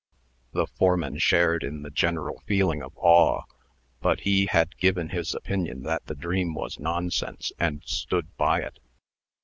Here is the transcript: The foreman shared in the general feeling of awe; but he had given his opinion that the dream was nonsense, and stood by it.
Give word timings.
The 0.53 0.65
foreman 0.65 1.19
shared 1.19 1.63
in 1.63 1.83
the 1.83 1.91
general 1.91 2.41
feeling 2.47 2.81
of 2.81 2.91
awe; 2.97 3.43
but 3.99 4.21
he 4.21 4.47
had 4.47 4.75
given 4.79 5.09
his 5.09 5.35
opinion 5.35 5.83
that 5.83 6.07
the 6.07 6.15
dream 6.15 6.55
was 6.55 6.79
nonsense, 6.79 7.51
and 7.59 7.83
stood 7.85 8.35
by 8.35 8.61
it. 8.61 8.79